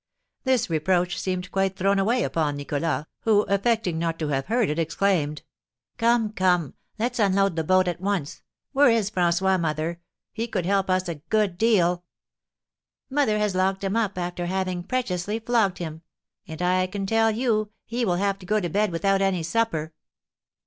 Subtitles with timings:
[0.45, 4.79] This reproach seemed quite thrown away upon Nicholas, who, affecting not to have heard it,
[4.79, 5.43] exclaimed:
[5.99, 6.73] "Come, come!
[6.97, 8.41] Let's unload the boat at once.
[8.71, 10.01] Where is François, mother?
[10.33, 12.03] He could help us a good deal."
[13.11, 16.01] "Mother has locked him up, after having preciously flogged him;
[16.47, 19.93] and, I can tell you, he will have to go to bed without any supper."